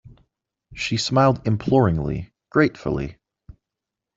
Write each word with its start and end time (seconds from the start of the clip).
She 0.73 0.97
smiled 0.97 1.45
imploringly, 1.47 2.33
gratefully. 2.49 3.17